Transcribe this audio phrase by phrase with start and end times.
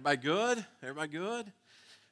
[0.00, 0.64] Everybody good?
[0.82, 1.52] Everybody good?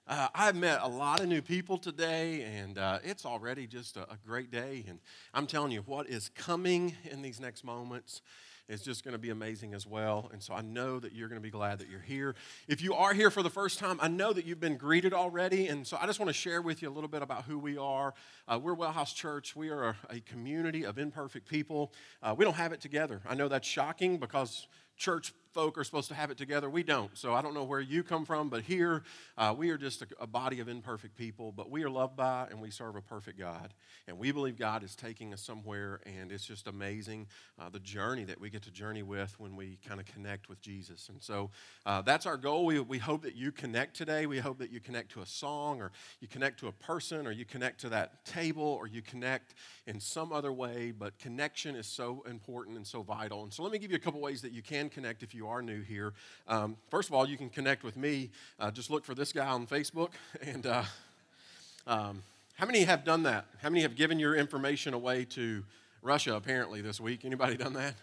[0.07, 4.03] Uh, I've met a lot of new people today, and uh, it's already just a,
[4.03, 4.85] a, great day.
[4.87, 4.99] And
[5.33, 8.21] I'm telling you, what is coming in these next moments
[8.69, 10.29] is just going to be amazing as well.
[10.35, 12.35] And so I know that you're going to be glad that you're here.
[12.69, 15.69] If you are here for the first time, I know that you've been greeted already.
[15.69, 17.79] And so I just want to share with you a little bit about who we
[17.79, 18.13] are.
[18.47, 19.57] Uh, we're Wellhouse Church.
[19.57, 21.95] We are a, a community of imperfect people.
[22.23, 23.23] Uh, we don't have it together.
[23.27, 24.67] I know that's shocking because
[24.99, 26.71] church folk are supposed to have it together.
[26.71, 27.19] We don't.
[27.19, 29.03] So I don't know where you come from, but here
[29.37, 32.47] uh, we are just a, a, body of imperfect people, but we are loved by
[32.49, 33.75] and we serve a perfect God.
[34.07, 37.27] And we believe God is taking us somewhere, and it's just amazing
[37.59, 40.61] uh, the journey that we get to journey with when we kind of connect with
[40.61, 41.09] Jesus.
[41.09, 41.51] And so
[41.85, 42.65] uh, that's our goal.
[42.65, 44.27] We, we hope that you connect today.
[44.27, 47.33] We hope that you connect to a song, or you connect to a person, or
[47.33, 49.55] you connect to that table, or you connect
[49.89, 50.93] in some other way.
[50.97, 53.43] But connection is so important and so vital.
[53.43, 55.48] And so let me give you a couple ways that you can connect if you
[55.49, 56.13] are new here.
[56.47, 58.31] Um, first of all, you can connect with me.
[58.61, 60.11] Uh, just look for this guy on Facebook.
[60.43, 60.85] And uh,
[61.87, 62.23] um,
[62.55, 63.47] how many have done that?
[63.63, 65.65] How many have given your information away to
[66.03, 67.25] Russia apparently this week?
[67.25, 67.95] Anybody done that?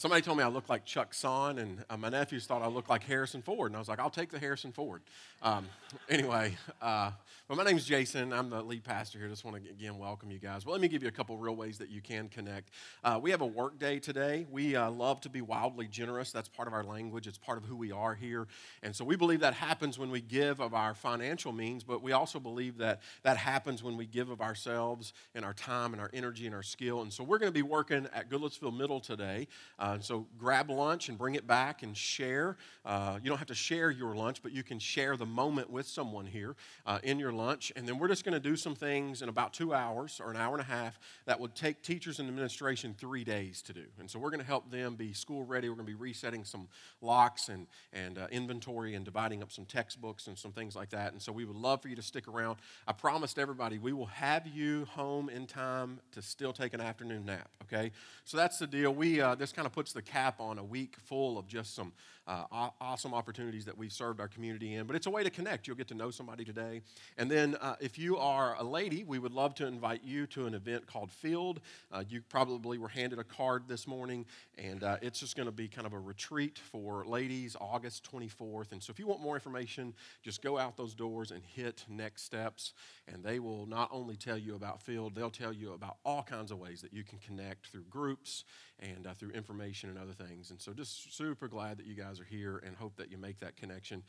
[0.00, 2.88] Somebody told me I look like Chuck Son, and uh, my nephews thought I looked
[2.88, 5.02] like Harrison Ford, and I was like, I'll take the Harrison Ford.
[5.42, 5.68] Um,
[6.08, 7.10] anyway, uh,
[7.46, 8.32] well, my name's Jason.
[8.32, 9.28] I'm the lead pastor here.
[9.28, 10.64] Just want to again welcome you guys.
[10.64, 12.70] Well, let me give you a couple real ways that you can connect.
[13.04, 14.46] Uh, we have a work day today.
[14.50, 16.32] We uh, love to be wildly generous.
[16.32, 17.26] That's part of our language.
[17.26, 18.48] It's part of who we are here,
[18.82, 22.12] and so we believe that happens when we give of our financial means, but we
[22.12, 26.10] also believe that that happens when we give of ourselves and our time and our
[26.14, 27.02] energy and our skill.
[27.02, 29.46] And so we're going to be working at Goodlettsville Middle today.
[29.78, 32.56] Uh, so grab lunch and bring it back and share.
[32.84, 35.86] Uh, you don't have to share your lunch, but you can share the moment with
[35.86, 36.54] someone here
[36.86, 37.72] uh, in your lunch.
[37.76, 40.36] And then we're just going to do some things in about two hours or an
[40.36, 43.84] hour and a half that would take teachers and administration three days to do.
[43.98, 45.68] And so we're going to help them be school ready.
[45.68, 46.68] We're going to be resetting some
[47.00, 51.12] locks and, and uh, inventory and dividing up some textbooks and some things like that.
[51.12, 52.58] And so we would love for you to stick around.
[52.86, 57.24] I promised everybody we will have you home in time to still take an afternoon
[57.26, 57.92] nap, okay?
[58.24, 58.94] So that's the deal.
[58.94, 61.90] We, uh, this kind of puts the cap on a week full of just some
[62.26, 64.86] uh, awesome opportunities that we've served our community in.
[64.86, 65.66] But it's a way to connect.
[65.66, 66.82] You'll get to know somebody today.
[67.16, 70.44] And then uh, if you are a lady, we would love to invite you to
[70.44, 71.60] an event called Field.
[71.90, 74.26] Uh, you probably were handed a card this morning,
[74.58, 78.72] and uh, it's just going to be kind of a retreat for ladies, August 24th.
[78.72, 82.24] And so if you want more information, just go out those doors and hit Next
[82.24, 82.74] Steps,
[83.08, 86.50] and they will not only tell you about Field, they'll tell you about all kinds
[86.50, 88.44] of ways that you can connect through groups
[88.78, 90.50] and uh, through information and other things.
[90.50, 93.38] And so just super glad that you guys are here and hope that you make
[93.40, 94.02] that connection.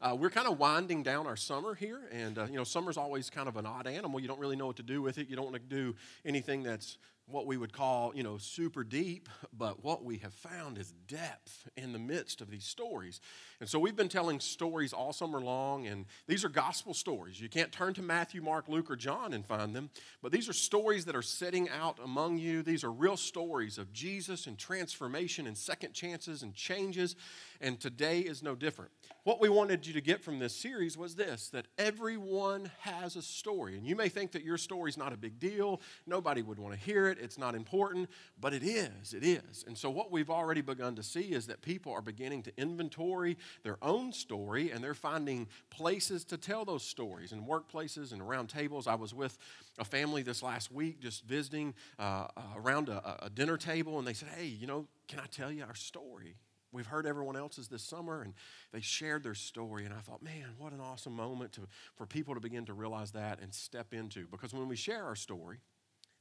[0.00, 3.30] Uh, we're kind of winding down our summer here, and uh, you know, summer's always
[3.30, 4.20] kind of an odd animal.
[4.20, 5.28] You don't really know what to do with it.
[5.28, 5.94] You don't want to do
[6.24, 10.78] anything that's what we would call, you know, super deep, but what we have found
[10.78, 13.20] is depth in the midst of these stories.
[13.58, 17.40] And so we've been telling stories all summer long, and these are gospel stories.
[17.40, 19.90] You can't turn to Matthew, Mark, Luke, or John and find them,
[20.22, 22.62] but these are stories that are setting out among you.
[22.62, 27.16] These are real stories of Jesus and transformation and second chances and changes,
[27.60, 28.92] and today is no different.
[29.24, 33.22] What we wanted you to get from this series was this that everyone has a
[33.22, 33.76] story.
[33.76, 36.74] And you may think that your story is not a big deal, nobody would want
[36.74, 38.08] to hear it it, it's not important,
[38.40, 39.14] but it is.
[39.14, 39.64] It is.
[39.66, 43.36] And so, what we've already begun to see is that people are beginning to inventory
[43.62, 48.48] their own story and they're finding places to tell those stories in workplaces and around
[48.48, 48.86] tables.
[48.86, 49.38] I was with
[49.78, 54.06] a family this last week just visiting uh, uh around a, a dinner table, and
[54.06, 56.36] they said, Hey, you know, can I tell you our story?
[56.76, 58.34] We've heard everyone else's this summer, and
[58.72, 59.86] they shared their story.
[59.86, 61.62] And I thought, man, what an awesome moment to,
[61.94, 64.26] for people to begin to realize that and step into.
[64.30, 65.58] Because when we share our story,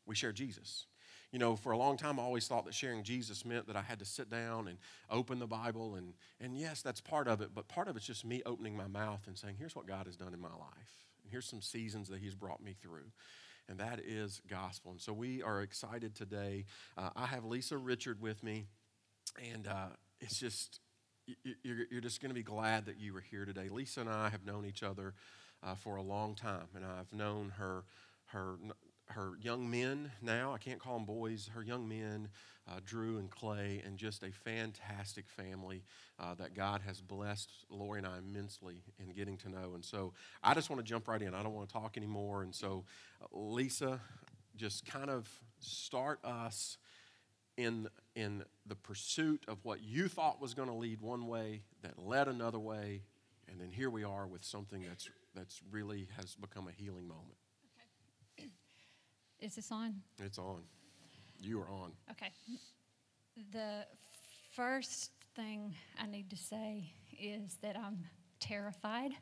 [0.05, 0.85] we share Jesus.
[1.31, 3.81] You know, for a long time, I always thought that sharing Jesus meant that I
[3.81, 4.77] had to sit down and
[5.09, 5.95] open the Bible.
[5.95, 8.87] And, and yes, that's part of it, but part of it's just me opening my
[8.87, 11.05] mouth and saying, here's what God has done in my life.
[11.23, 13.11] And here's some seasons that He's brought me through.
[13.67, 14.91] And that is gospel.
[14.91, 16.65] And so we are excited today.
[16.95, 18.67] Uh, I have Lisa Richard with me,
[19.51, 19.87] and uh,
[20.21, 20.79] it's just,
[21.63, 23.67] you're, you're just going to be glad that you were here today.
[23.69, 25.15] Lisa and I have known each other
[25.63, 27.83] uh, for a long time, and I've known her
[28.29, 28.55] her
[29.09, 32.29] her young men now, I can't call them boys, her young men,
[32.67, 35.83] uh, Drew and Clay, and just a fantastic family
[36.19, 39.73] uh, that God has blessed Lori and I immensely in getting to know.
[39.75, 40.13] And so
[40.43, 41.35] I just want to jump right in.
[41.35, 42.41] I don't want to talk anymore.
[42.41, 42.85] And so,
[43.31, 43.99] Lisa,
[44.55, 45.29] just kind of
[45.59, 46.77] start us
[47.57, 51.99] in, in the pursuit of what you thought was going to lead one way that
[51.99, 53.03] led another way.
[53.47, 57.37] And then here we are with something that's, that's really has become a healing moment.
[59.45, 60.01] Is this on?
[60.17, 60.63] It's on.
[61.39, 61.91] You are on.
[62.09, 62.31] Okay.
[63.51, 63.85] The
[64.55, 67.99] first thing I need to say is that I'm
[68.39, 69.11] terrified.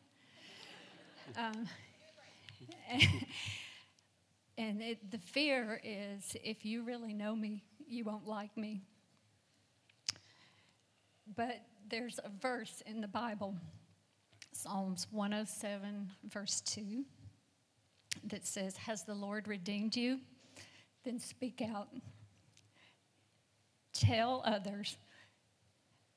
[1.37, 1.69] Um,
[4.57, 8.81] and it, the fear is if you really know me, you won't like me.
[11.33, 13.55] But there's a verse in the Bible,
[14.51, 17.05] Psalms 107, verse 2,
[18.25, 20.19] that says, Has the Lord redeemed you?
[21.03, 21.89] Then speak out.
[23.93, 24.97] Tell others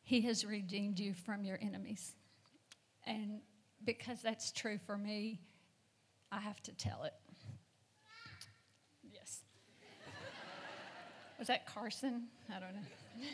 [0.02, 2.14] he has redeemed you from your enemies.
[3.06, 3.40] And
[3.84, 5.40] because that's true for me,
[6.30, 7.14] I have to tell it.
[9.12, 9.40] Yes.
[11.38, 12.28] Was that Carson?
[12.48, 13.28] I don't know.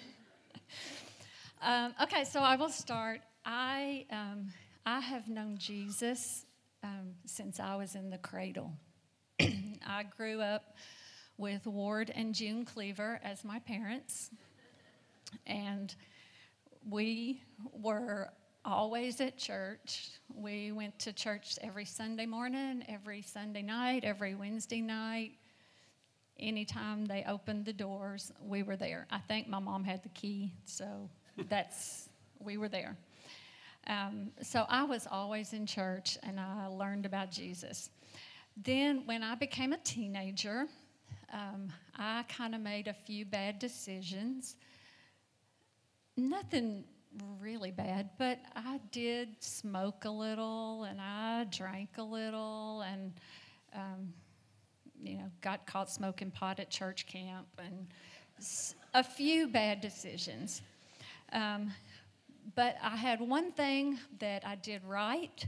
[1.63, 3.21] um, okay, so I will start.
[3.45, 4.49] I, um,
[4.87, 6.47] I have known Jesus
[6.83, 8.73] um, since I was in the cradle.
[9.41, 10.77] I grew up
[11.37, 14.31] with Ward and June Cleaver as my parents.
[15.47, 15.95] And
[16.89, 17.43] we
[17.73, 18.31] were
[18.65, 20.11] always at church.
[20.35, 25.33] We went to church every Sunday morning, every Sunday night, every Wednesday night.
[26.39, 29.07] Anytime they opened the doors, we were there.
[29.11, 31.09] I think my mom had the key, so
[31.49, 32.09] that's
[32.41, 32.97] we were there.
[33.87, 37.91] Um, so I was always in church, and I learned about Jesus.
[38.57, 40.67] Then, when I became a teenager,
[41.33, 44.57] um, I kind of made a few bad decisions.
[46.17, 46.85] Nothing
[47.41, 53.13] really bad, but I did smoke a little and I drank a little and,
[53.75, 54.13] um,
[55.03, 57.87] you know, got caught smoking pot at church camp and
[58.95, 60.63] a few bad decisions.
[61.33, 61.73] Um,
[62.55, 65.47] but I had one thing that I did right,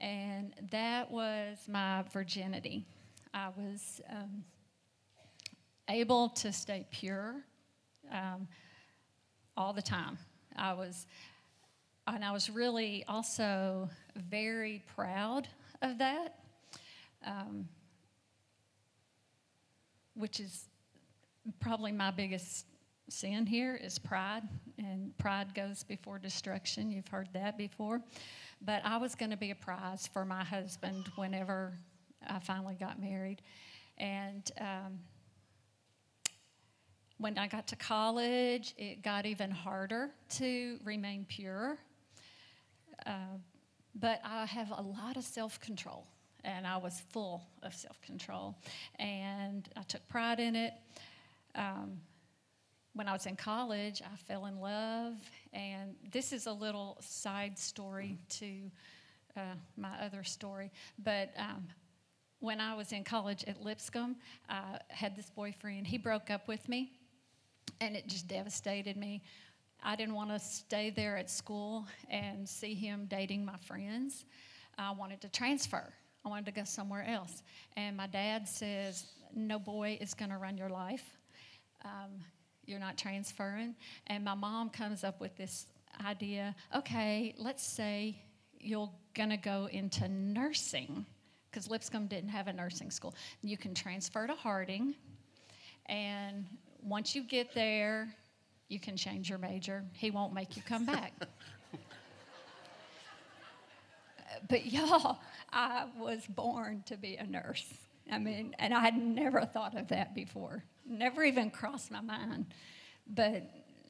[0.00, 2.86] and that was my virginity.
[3.32, 4.44] I was um,
[5.88, 7.36] able to stay pure
[8.12, 8.46] um,
[9.56, 10.18] all the time.
[10.56, 11.06] I was,
[12.06, 15.48] and I was really also very proud
[15.82, 16.38] of that,
[17.26, 17.68] um,
[20.14, 20.68] which is
[21.60, 22.66] probably my biggest
[23.08, 24.42] sin here is pride,
[24.78, 26.90] and pride goes before destruction.
[26.90, 28.00] You've heard that before.
[28.62, 31.78] But I was going to be a prize for my husband whenever
[32.26, 33.42] I finally got married.
[33.98, 34.98] And um,
[37.18, 41.78] when I got to college, it got even harder to remain pure.
[43.06, 43.38] Uh,
[43.94, 46.06] but I have a lot of self control,
[46.42, 48.56] and I was full of self control,
[48.98, 50.72] and I took pride in it.
[51.54, 52.00] Um,
[52.94, 55.14] when I was in college, I fell in love,
[55.52, 58.70] and this is a little side story to
[59.36, 60.70] uh, my other story.
[61.02, 61.66] But um,
[62.38, 64.16] when I was in college at Lipscomb,
[64.48, 65.88] I had this boyfriend.
[65.88, 66.92] He broke up with me,
[67.80, 69.24] and it just devastated me.
[69.82, 74.24] I didn't want to stay there at school and see him dating my friends.
[74.78, 75.92] I wanted to transfer.
[76.24, 77.42] I wanted to go somewhere else.
[77.76, 81.04] And my dad says, No boy is going to run your life.
[81.84, 82.24] Um,
[82.66, 83.74] you're not transferring.
[84.06, 85.66] And my mom comes up with this
[86.04, 88.18] idea okay, let's say
[88.60, 91.04] you're going to go into nursing,
[91.50, 93.14] because Lipscomb didn't have a nursing school.
[93.42, 94.94] You can transfer to Harding,
[95.86, 96.46] and
[96.82, 98.14] once you get there,
[98.68, 99.84] you can change your major.
[99.92, 101.12] He won't make you come back.
[104.48, 105.18] but y'all,
[105.52, 107.72] I was born to be a nurse.
[108.10, 110.64] I mean, and I had never thought of that before.
[110.86, 112.46] Never even crossed my mind.
[113.06, 113.42] But,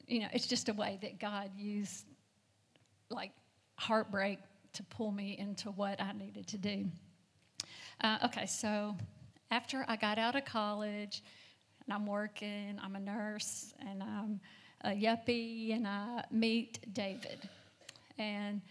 [0.07, 2.05] you know, it's just a way that God used
[3.09, 3.31] like
[3.77, 4.39] heartbreak
[4.73, 6.85] to pull me into what I needed to do.
[8.01, 8.95] Uh, okay, so
[9.51, 11.23] after I got out of college,
[11.85, 14.39] and I'm working, I'm a nurse, and I'm
[14.81, 17.47] a yuppie, and I meet David.
[18.17, 18.61] And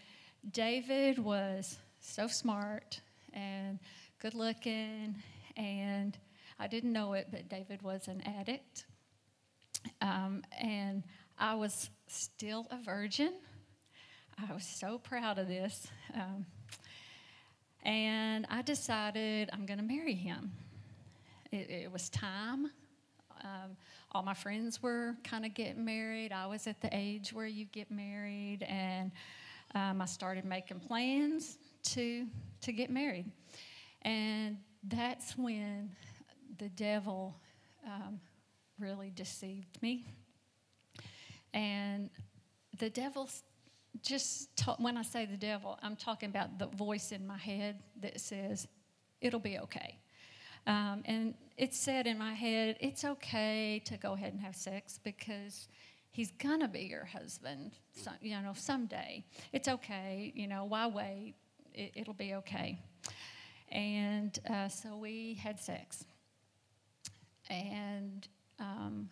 [0.51, 2.99] David was so smart
[3.33, 3.79] and
[4.19, 5.15] good looking,
[5.57, 6.17] and
[6.59, 8.85] I didn't know it, but David was an addict.
[10.01, 11.03] Um, and
[11.37, 13.33] I was still a virgin.
[14.49, 15.87] I was so proud of this.
[16.13, 16.45] Um,
[17.83, 20.51] and I decided I'm going to marry him.
[21.51, 22.71] It, it was time.
[23.43, 23.77] Um,
[24.11, 26.31] all my friends were kind of getting married.
[26.31, 29.11] I was at the age where you get married, and
[29.75, 32.25] um, I started making plans to
[32.61, 33.29] to get married.
[34.01, 35.91] And that's when
[36.57, 37.39] the devil
[37.85, 38.19] um,
[38.79, 40.07] really deceived me.
[41.53, 42.09] And
[42.77, 43.29] the devil
[44.01, 48.19] just when I say the devil, I'm talking about the voice in my head that
[48.19, 48.67] says
[49.21, 49.99] it'll be okay.
[50.67, 54.99] Um, and it said in my head, it's okay to go ahead and have sex
[55.03, 55.67] because
[56.11, 57.71] he's gonna be your husband,
[58.21, 59.23] you know, someday.
[59.53, 61.35] It's okay, you know, why wait?
[61.73, 62.79] It, it'll be okay.
[63.69, 66.05] And uh, so we had sex.
[67.49, 68.27] And
[68.59, 69.09] um,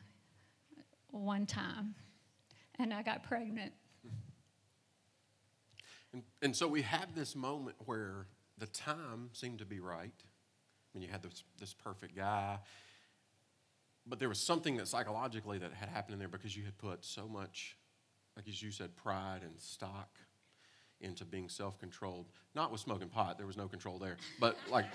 [1.11, 1.95] one time,
[2.79, 3.73] and I got pregnant.
[6.13, 10.11] And, and so we have this moment where the time seemed to be right.
[10.13, 12.59] I mean, you had this, this perfect guy,
[14.05, 17.03] but there was something that psychologically that had happened in there because you had put
[17.05, 17.77] so much,
[18.35, 20.17] like as you said, pride and stock
[21.01, 22.27] into being self-controlled.
[22.55, 24.85] Not with smoking pot, there was no control there, but like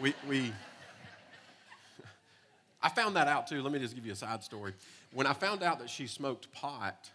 [0.00, 0.52] we we.
[2.80, 3.62] I found that out too.
[3.62, 4.72] Let me just give you a side story.
[5.12, 7.10] When I found out that she smoked pot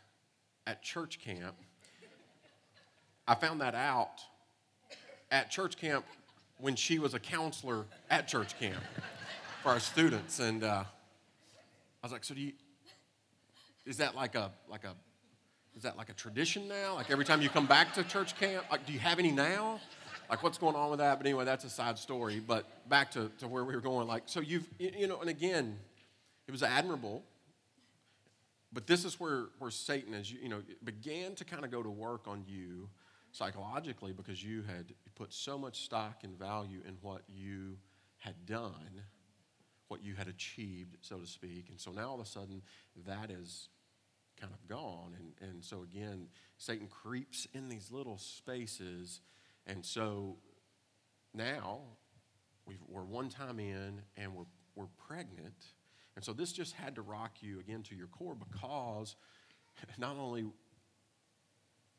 [0.67, 1.55] at church camp,
[3.27, 4.21] I found that out
[5.31, 6.05] at church camp
[6.57, 8.83] when she was a counselor at church camp
[9.61, 12.51] for our students, and uh, I was like, "So do you?
[13.85, 14.93] Is that like a like a
[15.75, 16.95] is that like a tradition now?
[16.95, 19.79] Like every time you come back to church camp, like do you have any now?
[20.33, 21.19] Like what's going on with that?
[21.19, 22.39] But anyway, that's a side story.
[22.39, 24.07] But back to, to where we were going.
[24.07, 25.77] Like so you've you know, and again,
[26.47, 27.21] it was admirable.
[28.71, 31.83] But this is where where Satan, as you you know, began to kind of go
[31.83, 32.89] to work on you
[33.31, 37.77] psychologically because you had put so much stock and value in what you
[38.17, 39.03] had done,
[39.87, 41.67] what you had achieved, so to speak.
[41.69, 42.63] And so now all of a sudden
[43.05, 43.69] that is
[44.41, 45.15] kind of gone.
[45.15, 46.25] And, and so again,
[46.57, 49.19] Satan creeps in these little spaces.
[49.65, 50.37] And so
[51.33, 51.81] now
[52.65, 55.65] we are one time in and we're, we're pregnant.
[56.15, 59.15] And so this just had to rock you again to your core because
[59.97, 60.45] not only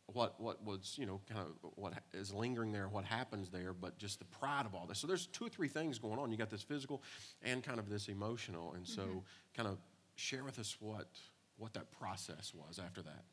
[0.06, 3.98] what what was you know kind of what is lingering there, what happens there, but
[3.98, 4.98] just the pride of all this.
[4.98, 6.30] So there's two or three things going on.
[6.30, 7.02] You got this physical
[7.42, 9.18] and kind of this emotional, and so mm-hmm.
[9.54, 9.78] kind of
[10.16, 11.08] share with us what
[11.56, 13.24] what that process was after that.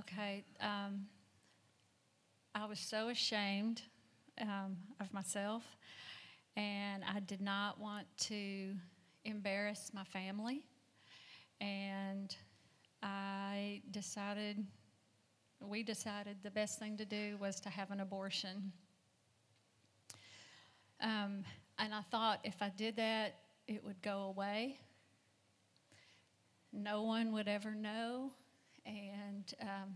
[0.00, 1.06] Okay, um,
[2.54, 3.80] I was so ashamed
[4.38, 5.62] um, of myself,
[6.54, 8.74] and I did not want to
[9.24, 10.66] embarrass my family,
[11.62, 12.36] and
[13.02, 14.66] I decided
[15.60, 18.72] we decided the best thing to do was to have an abortion.
[21.00, 21.44] Um,
[21.78, 24.78] and I thought if I did that, it would go away.
[26.70, 28.32] No one would ever know.
[28.84, 29.94] And, um,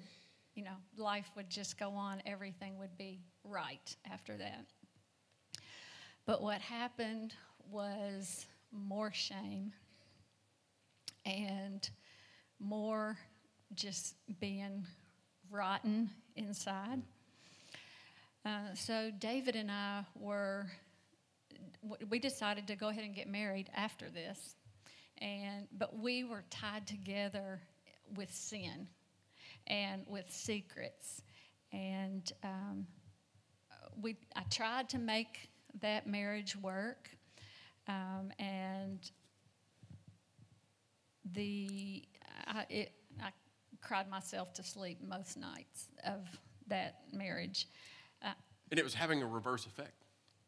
[0.56, 2.22] you know, life would just go on.
[2.24, 4.64] Everything would be right after that.
[6.24, 7.34] But what happened
[7.70, 9.72] was more shame
[11.26, 11.88] and
[12.58, 13.18] more
[13.74, 14.86] just being
[15.50, 17.02] rotten inside.
[18.44, 20.66] Uh, so David and I were,
[22.08, 24.54] we decided to go ahead and get married after this,
[25.18, 27.60] and but we were tied together
[28.14, 28.86] with sin
[29.66, 31.22] and with secrets,
[31.72, 32.86] and um,
[34.00, 37.10] we I tried to make that marriage work,
[37.88, 39.10] um, and
[41.32, 42.04] the
[42.46, 42.92] I, it
[43.86, 46.26] cried myself to sleep most nights of
[46.66, 47.68] that marriage.
[48.22, 48.32] Uh,
[48.70, 50.04] and it was having a reverse effect.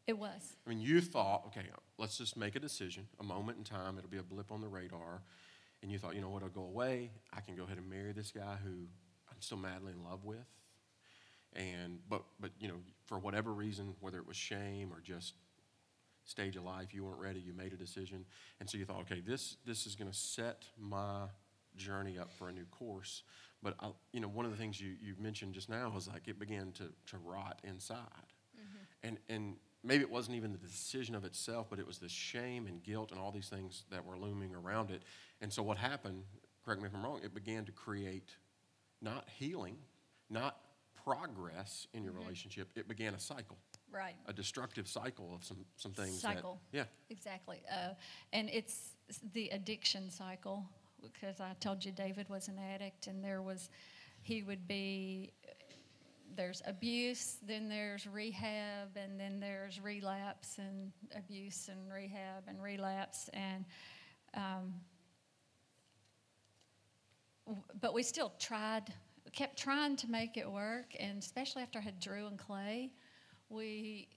[0.07, 0.55] It was.
[0.65, 4.09] I mean, you thought, okay, let's just make a decision, a moment in time, it'll
[4.09, 5.21] be a blip on the radar.
[5.81, 7.11] And you thought, you know what, it'll go away.
[7.31, 8.87] I can go ahead and marry this guy who
[9.39, 10.37] I'm still madly in love with.
[11.53, 15.33] And, but, but, you know, for whatever reason, whether it was shame or just
[16.25, 18.25] stage of life, you weren't ready, you made a decision.
[18.59, 21.23] And so you thought, okay, this, this is going to set my
[21.77, 23.23] journey up for a new course.
[23.63, 26.27] But I, you know, one of the things you, you mentioned just now was like
[26.27, 28.03] it began to, to rot inside.
[28.57, 29.07] Mm-hmm.
[29.07, 29.55] And, and
[29.85, 33.11] maybe it wasn't even the decision of itself, but it was the shame and guilt
[33.11, 35.03] and all these things that were looming around it.
[35.39, 36.23] And so what happened,
[36.65, 38.35] correct me if I'm wrong, it began to create
[39.01, 39.77] not healing,
[40.29, 40.57] not
[41.03, 42.21] progress in your mm-hmm.
[42.21, 43.57] relationship, it began a cycle.
[43.91, 44.15] Right.
[44.27, 46.21] A destructive cycle of some, some things.
[46.21, 46.59] Cycle.
[46.71, 46.83] That, yeah.
[47.09, 47.61] Exactly.
[47.71, 47.93] Uh,
[48.33, 48.91] and it's
[49.33, 50.63] the addiction cycle
[51.01, 53.69] because I told you David was an addict, and there was,
[54.21, 55.31] he would be,
[56.35, 63.29] there's abuse, then there's rehab, and then there's relapse and abuse and rehab and relapse,
[63.33, 63.65] and,
[64.35, 64.73] um,
[67.81, 68.93] but we still tried,
[69.33, 72.91] kept trying to make it work, and especially after I had Drew and Clay,
[73.49, 74.07] we,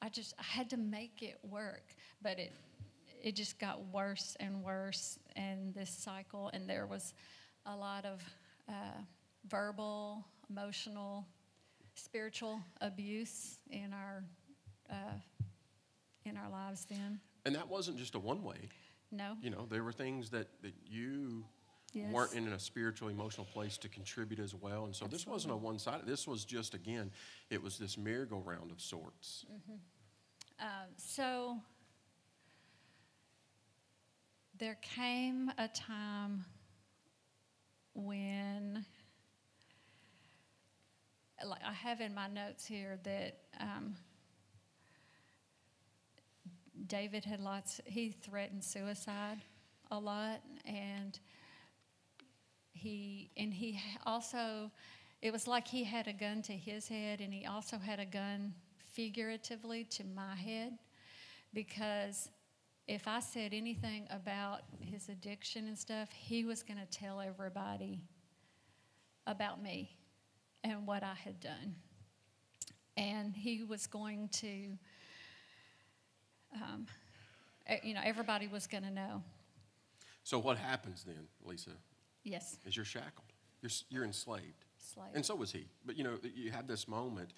[0.00, 1.84] I just, I had to make it work,
[2.22, 2.52] but it,
[3.22, 7.14] it just got worse and worse in this cycle, and there was
[7.66, 8.22] a lot of
[8.68, 9.00] uh,
[9.48, 11.26] verbal, emotional,
[11.94, 14.24] spiritual abuse in our
[14.90, 15.14] uh,
[16.24, 17.20] in our lives then.
[17.44, 18.68] And that wasn't just a one way.
[19.10, 19.36] No.
[19.42, 21.44] You know, there were things that, that you
[21.92, 22.10] Yes.
[22.10, 24.86] weren't in a spiritual, emotional place to contribute as well.
[24.86, 27.10] And so this wasn't a one sided, this was just, again,
[27.50, 29.44] it was this merry-go-round of sorts.
[30.58, 31.58] Um, so
[34.58, 36.46] there came a time
[37.94, 38.86] when,
[41.44, 43.96] like I have in my notes here that um,
[46.86, 49.42] David had lots, he threatened suicide
[49.90, 51.18] a lot, and
[52.72, 54.70] he and he also
[55.20, 58.06] it was like he had a gun to his head and he also had a
[58.06, 58.54] gun
[58.92, 60.76] figuratively to my head
[61.54, 62.28] because
[62.88, 68.02] if I said anything about his addiction and stuff, he was going to tell everybody
[69.26, 69.96] about me
[70.64, 71.76] and what I had done.
[72.96, 74.76] And he was going to,
[76.54, 76.86] um,
[77.82, 79.22] you know, everybody was going to know.
[80.24, 81.70] So what happens then, Lisa,
[82.24, 84.64] Yes, is you're shackled, you're, you're enslaved.
[84.78, 85.08] slave.
[85.14, 85.66] And so was he.
[85.84, 87.32] But you know, you had this moment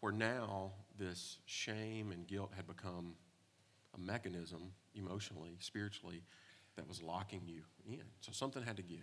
[0.00, 3.14] where now this shame and guilt had become
[3.94, 6.22] a mechanism, emotionally, spiritually,
[6.76, 8.02] that was locking you in.
[8.20, 8.98] So something had to give.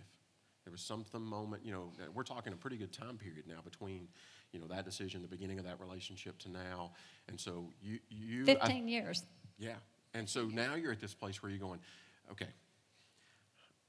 [0.64, 4.08] There was something moment, you know, we're talking a pretty good time period now between,
[4.52, 6.92] you know, that decision, the beginning of that relationship to now.
[7.28, 9.24] And so you, you, I- 15 years.
[9.58, 9.74] yeah.
[10.14, 11.80] And so now you're at this place where you're going,
[12.30, 12.46] okay,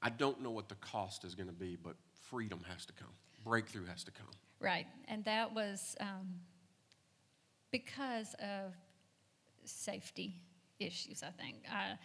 [0.02, 1.96] I don't know what the cost is going to be, but
[2.30, 3.12] freedom has to come.
[3.44, 4.28] Breakthrough has to come.
[4.60, 6.40] Right, and that was um,
[7.70, 8.72] because of
[9.64, 10.34] safety
[10.78, 11.22] issues.
[11.22, 11.56] I think.
[11.68, 11.96] Uh,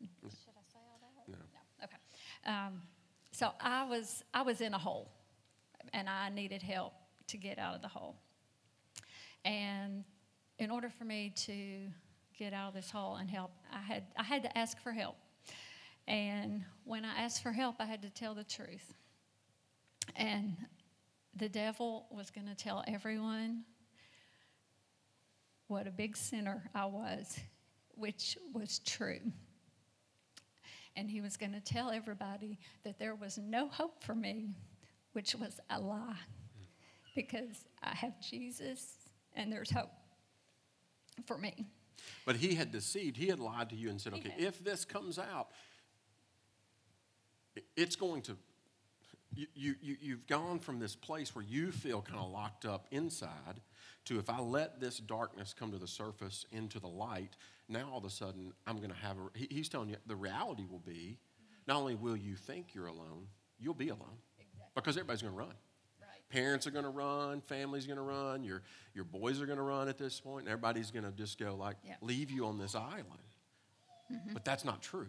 [0.00, 1.32] should I say all that?
[1.32, 1.38] No.
[1.38, 1.84] No.
[1.84, 1.96] Okay.
[2.46, 2.82] Um,
[3.32, 5.10] so I was I was in a hole,
[5.92, 6.92] and I needed help
[7.28, 8.16] to get out of the hole.
[9.44, 10.04] And
[10.58, 11.88] in order for me to
[12.38, 15.16] get out of this hole and help, I had I had to ask for help.
[16.08, 18.94] And when I asked for help, I had to tell the truth.
[20.14, 20.56] And
[21.34, 23.64] the devil was going to tell everyone
[25.66, 27.38] what a big sinner I was,
[27.96, 29.20] which was true.
[30.94, 34.54] And he was going to tell everybody that there was no hope for me,
[35.12, 36.16] which was a lie,
[37.14, 38.94] because I have Jesus
[39.34, 39.90] and there's hope
[41.26, 41.66] for me.
[42.24, 43.16] But he had deceived.
[43.16, 45.48] He had lied to you and said, okay, if this comes out,
[47.76, 48.36] it's going to.
[49.34, 52.86] You, you, you- you've gone from this place where you feel kind of locked up
[52.90, 53.60] inside
[54.06, 57.36] to if I let this darkness come to the surface into the light,
[57.68, 59.38] now all of a sudden I'm going to have a.
[59.38, 61.18] he- He's telling you the reality will be
[61.66, 63.26] not only will you think you're alone,
[63.58, 64.16] you'll be alone
[64.74, 65.48] because everybody's going to run.
[66.00, 66.28] Right.
[66.30, 68.62] Parents are going to run, family's going to run, your,
[68.94, 71.56] your boys are going to run at this point, and everybody's going to just go
[71.56, 73.04] like, leave you on this island.
[74.12, 74.32] Mm-hmm.
[74.34, 75.08] But that's not true.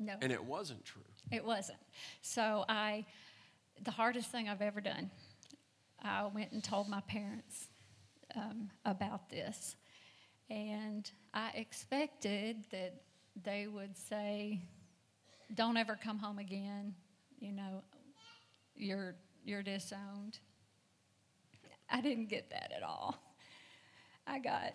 [0.00, 0.14] No.
[0.22, 1.02] And it wasn't true.
[1.30, 1.78] It wasn't.
[2.22, 3.04] So I,
[3.84, 5.10] the hardest thing I've ever done,
[6.02, 7.68] I went and told my parents
[8.34, 9.76] um, about this.
[10.48, 13.02] And I expected that
[13.44, 14.62] they would say,
[15.54, 16.94] don't ever come home again.
[17.38, 17.82] You know,
[18.74, 20.38] you're, you're disowned.
[21.90, 23.22] I didn't get that at all.
[24.26, 24.72] I got,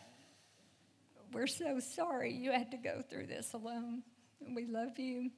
[1.33, 4.03] we're so sorry you had to go through this alone.
[4.55, 5.31] We love you.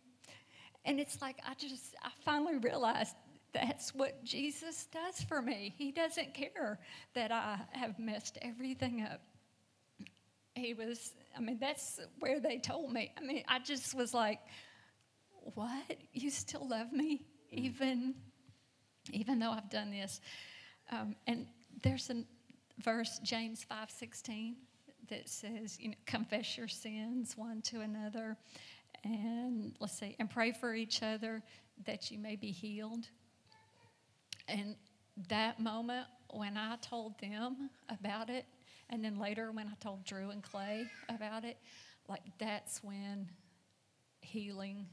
[0.86, 3.15] And it's like, I just, I finally realized
[3.53, 5.73] that's what Jesus does for me.
[5.77, 6.79] He doesn't care
[7.13, 9.21] that I have messed everything up.
[10.55, 13.12] He was, I mean, that's where they told me.
[13.17, 14.39] I mean, I just was like,
[15.53, 15.97] what?
[16.13, 17.25] You still love me?
[17.51, 18.15] Even,
[19.12, 20.19] even though I've done this?
[20.91, 21.47] Um, and
[21.83, 22.23] there's a
[22.83, 24.55] verse, James 5.16,
[25.10, 28.38] that says, you know, confess your sins one to another.
[29.08, 31.41] And let's see, and pray for each other
[31.86, 33.08] that you may be healed.
[34.50, 34.76] And
[35.30, 38.43] that moment when I told them about it,
[38.89, 41.58] and then later when I told Drew and Clay about it,
[42.10, 43.30] like that's when
[44.20, 44.88] healing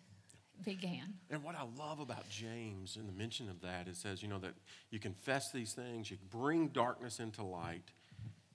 [0.64, 1.14] began.
[1.28, 4.38] And what I love about James in the mention of that, it says, you know,
[4.38, 4.54] that
[4.90, 7.90] you confess these things, you bring darkness into light,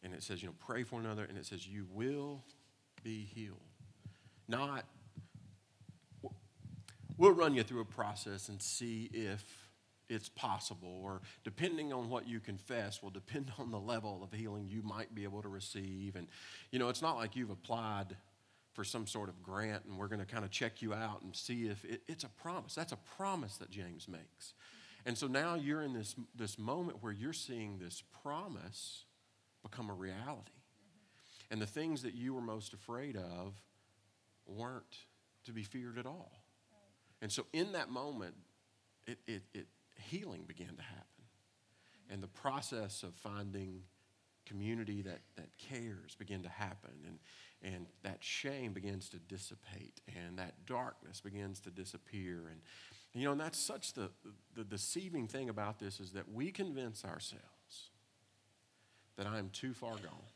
[0.03, 2.45] and it says, you know, pray for another, and it says, you will
[3.03, 3.57] be healed.
[4.47, 4.85] Not,
[7.19, 9.43] we'll run you through a process and see if
[10.07, 14.67] it's possible, or depending on what you confess, will depend on the level of healing
[14.67, 16.15] you might be able to receive.
[16.15, 16.27] And,
[16.71, 18.17] you know, it's not like you've applied
[18.73, 21.35] for some sort of grant and we're going to kind of check you out and
[21.35, 22.73] see if it, it's a promise.
[22.73, 24.53] That's a promise that James makes.
[25.05, 29.03] And so now you're in this, this moment where you're seeing this promise
[29.63, 30.51] become a reality.
[31.51, 33.59] And the things that you were most afraid of
[34.45, 34.97] weren't
[35.45, 36.38] to be feared at all.
[37.21, 38.35] And so in that moment,
[39.05, 41.05] it, it, it healing began to happen.
[42.09, 43.83] And the process of finding
[44.45, 46.91] community that, that cares began to happen.
[47.05, 47.19] And,
[47.73, 50.01] and that shame begins to dissipate.
[50.15, 52.47] And that darkness begins to disappear.
[52.49, 52.61] And,
[53.13, 54.09] you know, and that's such the,
[54.55, 57.43] the deceiving thing about this is that we convince ourselves
[59.17, 60.29] that I'm too far gone.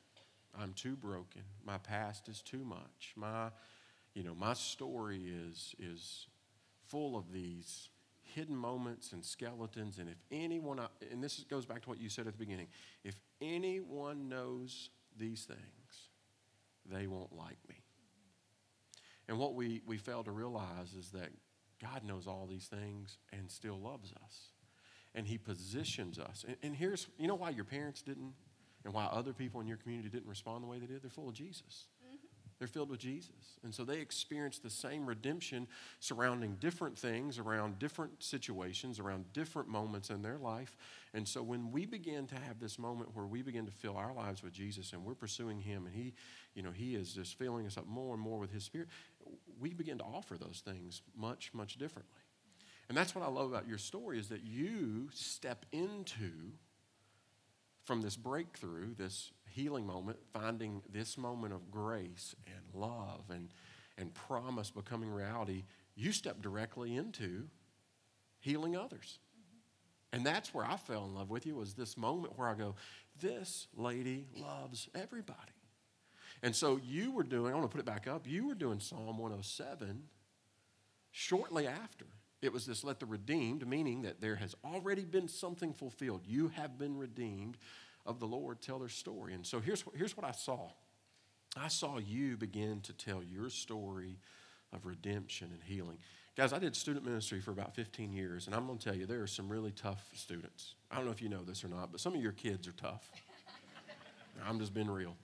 [0.59, 1.41] I'm too broken.
[1.65, 3.13] My past is too much.
[3.15, 3.49] My,
[4.13, 6.27] you know, my story is, is
[6.93, 7.89] full of these
[8.21, 9.97] hidden moments and skeletons.
[9.97, 10.79] And if anyone,
[11.11, 12.67] and this goes back to what you said at the beginning,
[13.03, 15.59] if anyone knows these things,
[16.85, 17.75] they won't like me.
[19.27, 21.29] And what we, we fail to realize is that
[21.81, 24.49] God knows all these things and still loves us.
[25.15, 26.45] And He positions us.
[26.47, 28.33] And, and here's, you know why your parents didn't
[28.85, 31.01] and why other people in your community didn't respond the way they did?
[31.01, 31.87] They're full of Jesus.
[32.59, 33.57] They're filled with Jesus.
[33.63, 35.67] And so they experience the same redemption
[35.99, 40.77] surrounding different things, around different situations, around different moments in their life.
[41.13, 44.13] And so when we begin to have this moment where we begin to fill our
[44.13, 46.13] lives with Jesus and we're pursuing Him and He,
[46.55, 48.87] you know, He is just filling us up more and more with His Spirit,
[49.59, 52.19] we begin to offer those things much, much differently.
[52.89, 56.31] And that's what I love about your story is that you step into
[57.83, 63.49] from this breakthrough, this healing moment, finding this moment of grace and love and,
[63.97, 65.63] and promise becoming reality,
[65.95, 67.47] you step directly into
[68.39, 69.19] healing others.
[70.11, 72.75] And that's where I fell in love with you was this moment where I go,
[73.19, 75.39] this lady loves everybody.
[76.41, 78.79] And so you were doing, I want to put it back up, you were doing
[78.79, 80.03] Psalm 107
[81.11, 82.05] shortly after.
[82.41, 86.23] It was this let the redeemed, meaning that there has already been something fulfilled.
[86.27, 87.57] You have been redeemed
[88.05, 89.33] of the Lord tell their story.
[89.33, 90.69] And so here's, here's what I saw
[91.55, 94.17] I saw you begin to tell your story
[94.73, 95.99] of redemption and healing.
[96.35, 99.05] Guys, I did student ministry for about 15 years, and I'm going to tell you,
[99.05, 100.73] there are some really tough students.
[100.89, 102.71] I don't know if you know this or not, but some of your kids are
[102.71, 103.07] tough.
[104.47, 105.15] I'm just being real.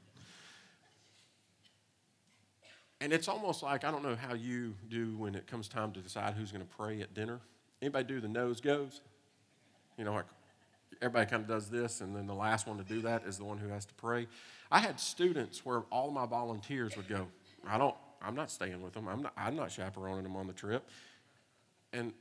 [3.01, 5.99] And it's almost like I don't know how you do when it comes time to
[5.99, 7.39] decide who's going to pray at dinner.
[7.81, 9.01] Anybody do the nose goes?
[9.97, 10.25] You know, like
[11.01, 13.45] everybody kind of does this, and then the last one to do that is the
[13.45, 14.27] one who has to pray.
[14.71, 17.27] I had students where all my volunteers would go,
[17.67, 19.07] I don't, I'm not staying with them.
[19.07, 20.87] I'm not, I'm not chaperoning them on the trip.
[21.93, 22.13] And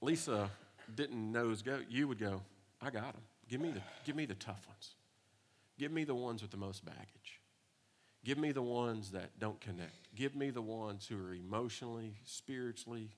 [0.00, 0.50] Lisa
[0.94, 1.80] didn't nose go.
[1.88, 2.42] You would go,
[2.80, 3.22] I got them.
[3.48, 4.94] Give me the, give me the tough ones.
[5.78, 7.40] Give me the ones with the most baggage.
[8.24, 10.14] Give me the ones that don't connect.
[10.16, 13.10] Give me the ones who are emotionally, spiritually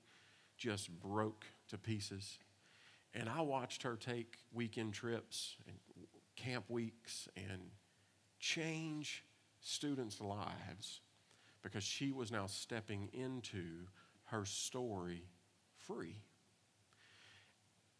[0.57, 2.37] just broke to pieces
[3.13, 5.75] and I watched her take weekend trips and
[6.35, 7.71] camp weeks and
[8.39, 9.25] change
[9.61, 11.01] students' lives
[11.61, 13.87] because she was now stepping into
[14.25, 15.23] her story
[15.77, 16.21] free.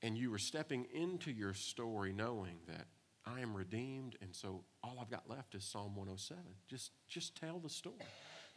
[0.01, 2.87] And you were stepping into your story knowing that
[3.25, 6.41] I am redeemed, and so all I've got left is Psalm 107.
[6.67, 7.97] Just, just tell the story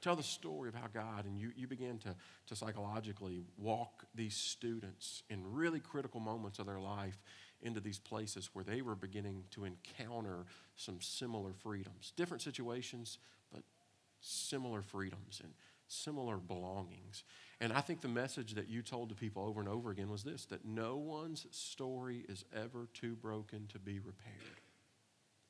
[0.03, 2.15] tell the story of how God, and you, you begin to,
[2.49, 7.19] to psychologically walk these students in really critical moments of their life
[7.63, 10.45] into these places where they were beginning to encounter
[10.77, 12.13] some similar freedoms.
[12.17, 13.19] Different situations,
[13.53, 13.63] but
[14.21, 15.53] similar freedoms and
[15.87, 17.23] similar belongings.
[17.61, 20.25] And I think the message that you told to people over and over again was
[20.25, 24.61] this that no one's story is ever too broken to be repaired.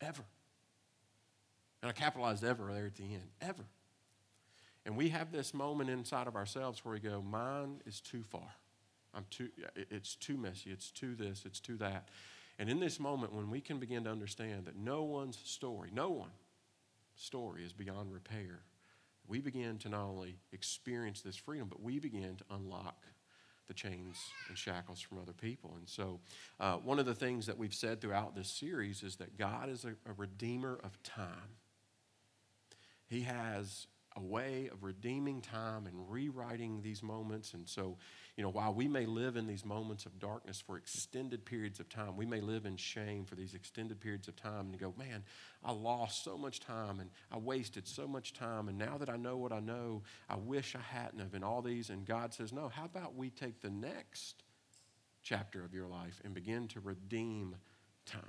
[0.00, 0.24] Ever.
[1.80, 3.30] And I capitalized ever there at the end.
[3.40, 3.64] Ever.
[4.84, 8.50] And we have this moment inside of ourselves where we go, mine is too far.
[9.14, 12.08] I'm too, it's too messy, it's too this, it's too that.
[12.58, 16.10] And in this moment, when we can begin to understand that no one's story, no
[16.10, 16.32] one's
[17.16, 18.60] story is beyond repair,
[19.28, 23.04] we begin to not only experience this freedom, but we begin to unlock
[23.68, 24.16] the chains
[24.48, 25.74] and shackles from other people.
[25.78, 26.20] And so,
[26.58, 29.84] uh, one of the things that we've said throughout this series is that God is
[29.84, 31.56] a, a redeemer of time.
[33.06, 37.54] He has a way of redeeming time and rewriting these moments.
[37.54, 37.96] And so,
[38.36, 41.88] you know, while we may live in these moments of darkness for extended periods of
[41.88, 45.24] time, we may live in shame for these extended periods of time and go, man,
[45.64, 48.68] I lost so much time and I wasted so much time.
[48.68, 51.34] And now that I know what I know, I wish I hadn't have.
[51.34, 51.90] And all these.
[51.90, 54.42] And God says, no, how about we take the next
[55.22, 57.56] chapter of your life and begin to redeem
[58.04, 58.22] time?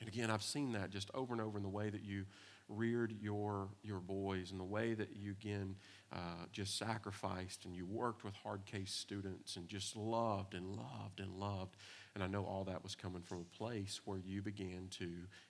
[0.00, 2.26] And again, I've seen that just over and over in the way that you
[2.68, 5.76] reared your, your boys and the way that you again
[6.12, 11.20] uh, just sacrificed and you worked with hard case students and just loved and loved
[11.20, 11.76] and loved.
[12.14, 15.08] And I know all that was coming from a place where you began to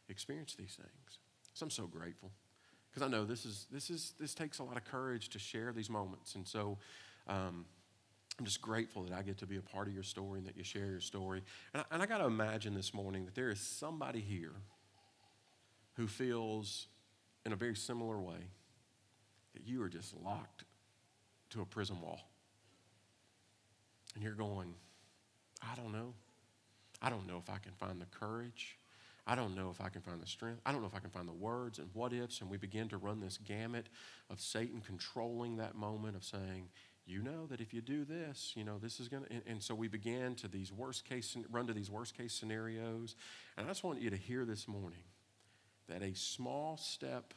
[0.09, 1.19] experience these things.
[1.55, 2.31] So I'm so grateful
[2.91, 5.73] because I know this is this is this takes a lot of courage to share
[5.73, 6.35] these moments.
[6.35, 6.79] And so
[7.29, 7.65] um,
[8.39, 10.57] I'm just grateful that I get to be a part of your story and that
[10.57, 11.43] you share your story.
[11.73, 14.53] And I, and I got to imagine this morning that there is somebody here
[15.95, 16.89] who feels
[17.47, 18.51] in a very similar way
[19.55, 20.65] that you are just locked
[21.51, 22.21] to a prison wall.
[24.15, 24.75] And you're going,
[25.63, 26.13] I don't know.
[27.01, 28.79] I don't know if I can find the courage.
[29.29, 30.61] I don't know if I can find the strength.
[30.67, 32.41] I don't know if I can find the words and what ifs.
[32.41, 33.89] And we begin to run this gamut
[34.29, 36.69] of Satan controlling that moment of saying,
[37.07, 39.33] you know that if you do this, you know, this is going to.
[39.33, 43.15] And, and, so we began to these worst case, run to these worst case scenarios.
[43.57, 45.05] And I just want you to hear this morning
[45.89, 47.35] that a small step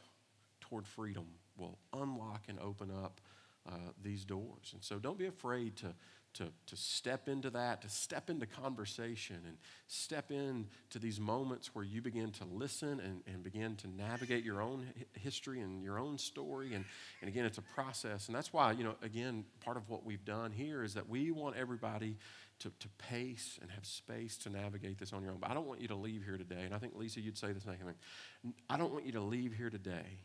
[0.62, 1.26] toward freedom
[1.58, 3.22] will unlock and open up
[3.68, 4.72] uh, these doors.
[4.74, 5.94] And so don't be afraid to
[6.36, 9.58] to, to step into that, to step into conversation and
[9.88, 14.62] step into these moments where you begin to listen and, and begin to navigate your
[14.62, 16.74] own history and your own story.
[16.76, 16.86] And,
[17.22, 18.28] and again, it's a process.
[18.28, 21.32] And that's why, you know, again, part of what we've done here is that we
[21.32, 22.18] want everybody
[22.60, 25.40] to, to pace and have space to navigate this on your own.
[25.40, 27.52] But I don't want you to leave here today, and I think, Lisa, you'd say
[27.52, 28.54] the same thing.
[28.70, 30.20] I don't want you to leave here today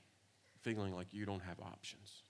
[0.63, 2.23] feeling like you don't have options.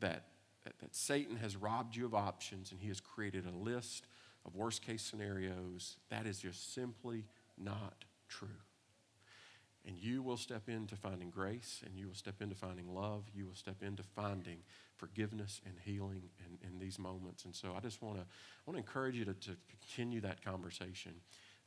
[0.00, 0.24] That
[0.64, 4.06] that, that Satan has robbed you of options and he has created a list
[4.44, 5.96] of worst case scenarios.
[6.10, 7.24] That is just simply
[7.58, 8.48] not true.
[9.86, 13.24] And you will step into finding grace, and you will step into finding love.
[13.34, 14.60] You will step into finding
[15.04, 17.44] forgiveness and healing in, in these moments.
[17.44, 18.24] And so I just want to
[18.66, 21.12] want to encourage you to, to continue that conversation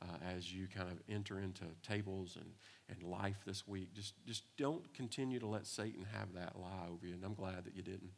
[0.01, 2.51] uh, as you kind of enter into tables and,
[2.89, 3.93] and life this week.
[3.93, 7.13] Just, just don't continue to let Satan have that lie over you.
[7.13, 8.09] And I'm glad that you didn't.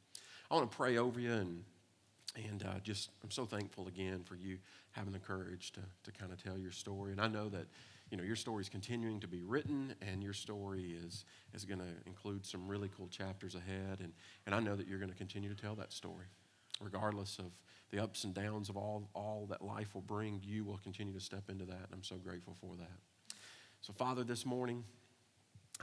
[0.49, 1.63] I want to pray over you and
[2.47, 4.59] and uh, just I'm so thankful again for you
[4.91, 7.11] having the courage to to kind of tell your story.
[7.11, 7.65] And I know that
[8.09, 11.79] you know your story is continuing to be written, and your story is is going
[11.79, 13.99] to include some really cool chapters ahead.
[14.01, 14.13] And
[14.45, 16.25] and I know that you're going to continue to tell that story,
[16.81, 17.51] regardless of
[17.91, 20.41] the ups and downs of all all that life will bring.
[20.43, 23.35] You will continue to step into that, and I'm so grateful for that.
[23.81, 24.83] So, Father, this morning.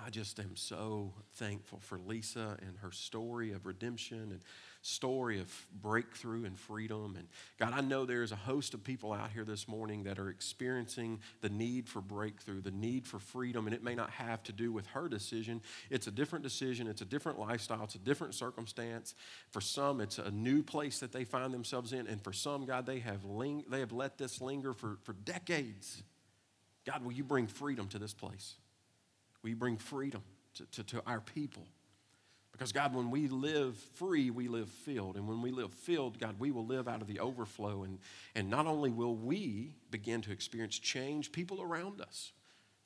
[0.04, 4.40] I just am so thankful for Lisa and her story of redemption and
[4.82, 5.50] story of
[5.82, 7.16] breakthrough and freedom.
[7.16, 7.26] And
[7.58, 11.20] God, I know there's a host of people out here this morning that are experiencing
[11.40, 14.70] the need for breakthrough, the need for freedom, and it may not have to do
[14.70, 15.62] with her decision.
[15.88, 19.14] It's a different decision, it's a different lifestyle, it's a different circumstance.
[19.50, 22.84] For some, it's a new place that they find themselves in, and for some, God,
[22.84, 26.02] they have ling- they have let this linger for, for decades.
[26.84, 28.56] God, will you bring freedom to this place?
[29.46, 31.68] We bring freedom to, to, to our people.
[32.50, 35.16] Because, God, when we live free, we live filled.
[35.16, 37.84] And when we live filled, God, we will live out of the overflow.
[37.84, 38.00] And,
[38.34, 42.32] and not only will we begin to experience change, people around us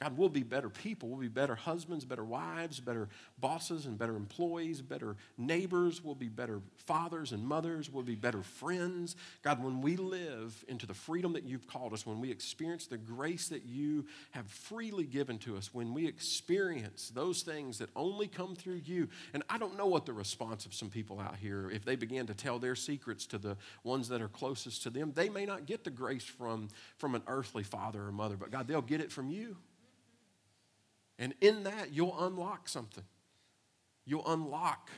[0.03, 1.11] God, we'll be better people.
[1.11, 6.03] We'll be better husbands, better wives, better bosses and better employees, better neighbors.
[6.03, 7.91] We'll be better fathers and mothers.
[7.91, 9.15] We'll be better friends.
[9.43, 12.97] God, when we live into the freedom that you've called us, when we experience the
[12.97, 18.27] grace that you have freely given to us, when we experience those things that only
[18.27, 21.71] come through you, and I don't know what the response of some people out here,
[21.71, 25.13] if they begin to tell their secrets to the ones that are closest to them,
[25.15, 28.67] they may not get the grace from, from an earthly father or mother, but God,
[28.67, 29.59] they'll get it from you.
[31.21, 33.05] And in that, you'll unlock something.
[34.07, 34.91] You'll unlock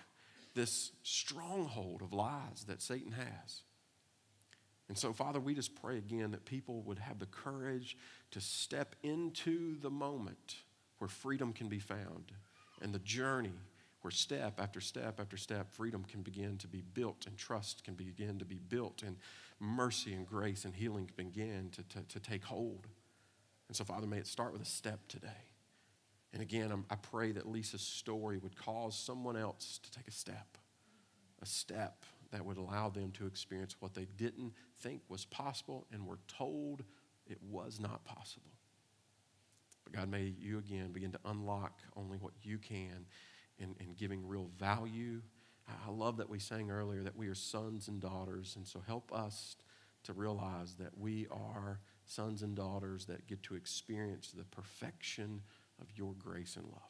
[0.55, 3.63] this stronghold of lies that Satan has.
[4.89, 7.97] And so, Father, we just pray again that people would have the courage
[8.31, 10.57] to step into the moment
[10.99, 12.33] where freedom can be found
[12.81, 13.59] and the journey
[14.03, 17.95] where step after step after step, freedom can begin to be built and trust can
[17.95, 19.17] begin to be built and
[19.61, 22.87] mercy and grace and healing can begin to, to, to take hold.
[23.69, 25.52] And so, Father, may it start with a step today.
[26.33, 30.12] And again, I'm, i pray that Lisa's story would cause someone else to take a
[30.12, 30.57] step,
[31.42, 36.07] a step that would allow them to experience what they didn't think was possible and
[36.07, 36.83] were told
[37.27, 38.51] it was not possible.
[39.85, 43.07] But God, may you again begin to unlock only what you can
[43.59, 45.21] in, in giving real value.
[45.87, 49.12] I love that we sang earlier that we are sons and daughters, and so help
[49.12, 49.57] us
[50.05, 55.42] to realize that we are sons and daughters that get to experience the perfection
[55.83, 56.83] of your grace and love.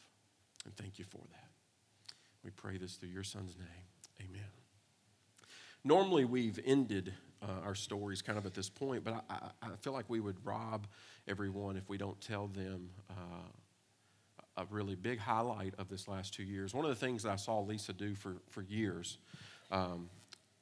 [0.65, 1.51] And thank you for that.
[2.45, 4.29] We pray this through your son's name.
[4.29, 4.51] Amen.
[5.85, 9.77] Normally, we've ended uh, our stories kind of at this point, but I, I, I,
[9.81, 10.87] feel like we would rob
[11.27, 13.49] everyone if we don't tell them uh,
[14.57, 16.73] a really big highlight of this last two years.
[16.73, 19.19] One of the things that I saw Lisa do for, for years,
[19.73, 20.09] um,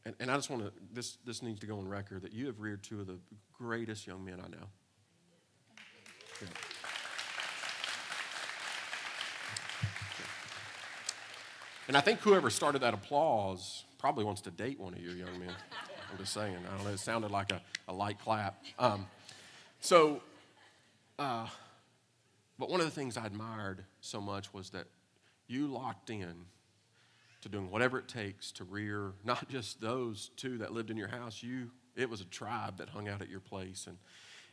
[0.07, 2.47] and, and, I just want to, this, this needs to go on record, that you
[2.47, 3.19] have reared two of the
[3.53, 4.67] greatest young men I know.
[6.41, 6.49] Yeah.
[11.91, 15.41] And I think whoever started that applause probably wants to date one of your young
[15.41, 15.51] men.
[16.13, 16.55] I'm just saying.
[16.55, 16.93] I don't know.
[16.93, 18.63] It sounded like a, a light clap.
[18.79, 19.09] Um,
[19.81, 20.23] so,
[21.19, 21.49] uh,
[22.61, 24.87] but one of the things I admired so much was that
[25.49, 26.33] you locked in
[27.41, 31.09] to doing whatever it takes to rear not just those two that lived in your
[31.09, 31.43] house.
[31.43, 33.97] You, it was a tribe that hung out at your place, and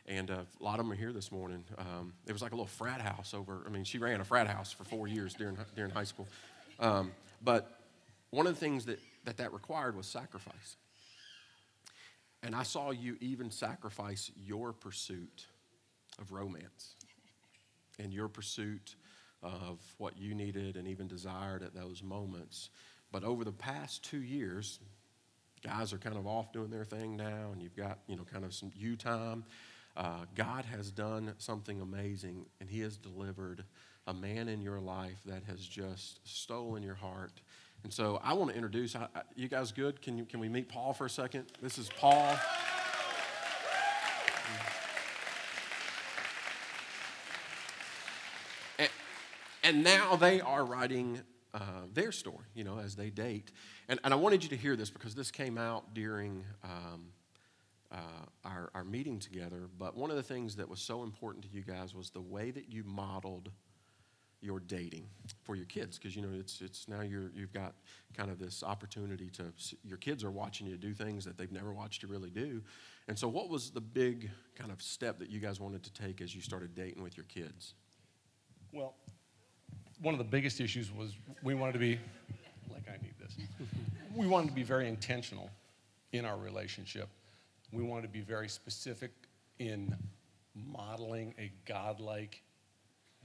[0.06, 1.62] and uh, a lot of them are here this morning.
[1.78, 3.62] Um, it was like a little frat house over.
[3.64, 6.26] I mean, she ran a frat house for four years during during high school,
[6.78, 7.12] um,
[7.42, 7.80] but
[8.30, 10.76] one of the things that that that required was sacrifice.
[12.42, 15.46] And I saw you even sacrifice your pursuit
[16.18, 16.94] of romance
[17.98, 18.96] and your pursuit
[19.42, 22.70] of what you needed and even desired at those moments.
[23.12, 24.80] But over the past two years,
[25.62, 28.44] guys are kind of off doing their thing now, and you've got, you know, kind
[28.44, 29.44] of some you time.
[29.98, 33.64] Uh, God has done something amazing, and He has delivered
[34.06, 37.40] a man in your life that has just stolen your heart.
[37.82, 40.00] And so I want to introduce, I, I, you guys good?
[40.00, 41.46] Can, you, can we meet Paul for a second?
[41.60, 42.38] This is Paul.
[48.78, 48.88] And,
[49.64, 51.20] and now they are writing
[51.52, 51.60] uh,
[51.92, 53.50] their story, you know, as they date.
[53.88, 57.06] And, and I wanted you to hear this because this came out during um,
[57.92, 59.68] uh, our, our meeting together.
[59.78, 62.50] But one of the things that was so important to you guys was the way
[62.50, 63.50] that you modeled
[64.40, 65.04] your dating
[65.42, 67.74] for your kids because you know it's it's now you're you've got
[68.16, 69.46] kind of this opportunity to
[69.82, 72.62] your kids are watching you do things that they've never watched you really do.
[73.08, 76.20] And so what was the big kind of step that you guys wanted to take
[76.20, 77.74] as you started dating with your kids?
[78.72, 78.94] Well
[80.00, 81.98] one of the biggest issues was we wanted to be
[82.70, 83.36] like i need this.
[84.14, 85.50] We wanted to be very intentional
[86.12, 87.08] in our relationship
[87.72, 89.10] we wanted to be very specific
[89.58, 89.94] in
[90.54, 92.42] modeling a godlike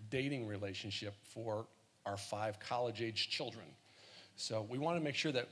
[0.10, 1.66] dating relationship for
[2.06, 3.66] our five college age children.
[4.36, 5.48] So we want to make sure that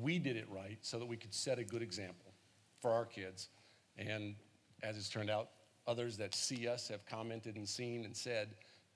[0.00, 2.32] we did it right so that we could set a good example
[2.80, 3.48] for our kids.
[3.98, 4.36] And
[4.82, 5.48] as it's turned out,
[5.86, 8.50] others that see us have commented and seen and said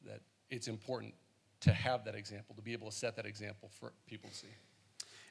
[0.06, 0.20] that
[0.50, 1.14] it's important
[1.60, 4.46] to have that example, to be able to set that example for people to see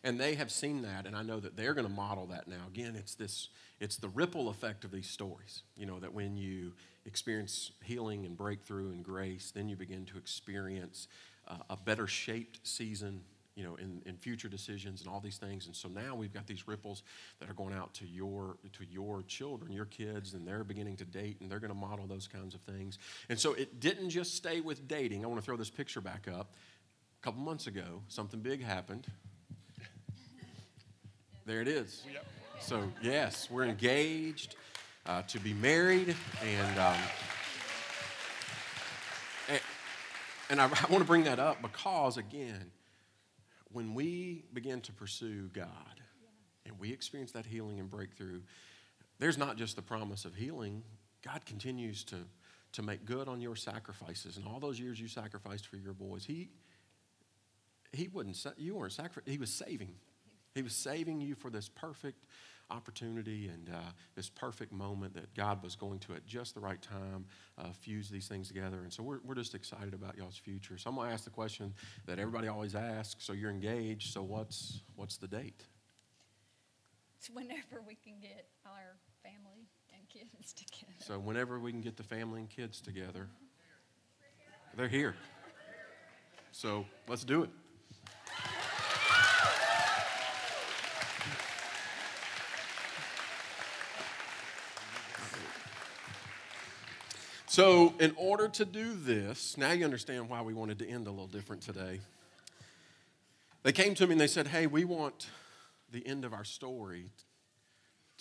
[0.04, 2.66] and they have seen that and i know that they're going to model that now.
[2.68, 6.74] Again it's this it's the ripple effect of these stories you know that when you
[7.06, 11.08] experience healing and breakthrough and grace then you begin to experience
[11.48, 13.22] uh, a better shaped season
[13.56, 15.68] you know in, in future decisions and all these things.
[15.68, 17.04] And so now we've got these ripples
[17.40, 21.06] that are going out to your to your children your kids and they're beginning to
[21.06, 22.98] date and they're going to model those kinds of things.
[23.30, 25.24] And so it didn't just stay with dating.
[25.24, 26.56] I want to throw this picture back up.
[27.22, 29.08] A couple months ago something big happened
[31.46, 32.04] there it is.
[32.12, 32.26] Yep.
[32.60, 34.56] So, yes, we're engaged
[35.06, 36.16] uh, to be married.
[36.42, 36.98] And, um,
[39.50, 39.62] and,
[40.50, 42.72] and I, I want to bring that up because, again,
[43.72, 46.00] when we begin to pursue God
[46.66, 48.42] and we experience that healing and breakthrough,
[49.20, 50.84] there's not just the promise of healing,
[51.22, 52.16] God continues to,
[52.74, 54.38] to make good on your sacrifices.
[54.38, 56.50] And all those years you sacrificed for your boys, He,
[57.92, 59.96] he wouldn't, you weren't sacrificing, He was saving
[60.54, 62.26] he was saving you for this perfect
[62.70, 66.82] opportunity and uh, this perfect moment that God was going to, at just the right
[66.82, 67.26] time,
[67.58, 68.82] uh, fuse these things together.
[68.84, 70.78] And so we're, we're just excited about y'all's future.
[70.78, 71.74] So I'm going to ask the question
[72.06, 73.26] that everybody always asks.
[73.26, 74.14] So you're engaged.
[74.14, 75.64] So what's, what's the date?
[77.18, 80.94] It's whenever we can get our family and kids together.
[81.00, 83.28] So whenever we can get the family and kids together,
[84.76, 85.16] they're here.
[86.52, 87.50] So let's do it.
[97.54, 101.12] So, in order to do this, now you understand why we wanted to end a
[101.12, 102.00] little different today.
[103.62, 105.28] They came to me and they said, Hey, we want
[105.92, 107.12] the end of our story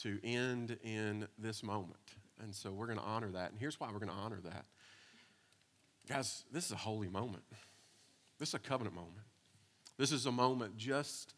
[0.02, 1.96] to end in this moment.
[2.42, 3.52] And so we're going to honor that.
[3.52, 4.66] And here's why we're going to honor that.
[6.06, 7.44] Guys, this is a holy moment.
[8.38, 9.24] This is a covenant moment.
[9.96, 11.32] This is a moment just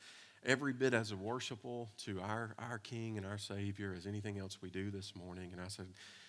[0.44, 4.70] every bit as worshipful to our, our King and our Savior as anything else we
[4.70, 5.50] do this morning.
[5.52, 5.86] And I said,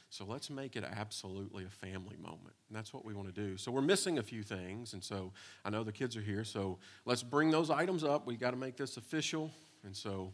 [0.10, 2.56] so let's make it absolutely a family moment.
[2.70, 3.58] And that's what we want to do.
[3.58, 4.94] So we're missing a few things.
[4.94, 5.34] And so
[5.66, 6.44] I know the kids are here.
[6.44, 8.26] So let's bring those items up.
[8.26, 9.52] We got to make this official.
[9.84, 10.32] And so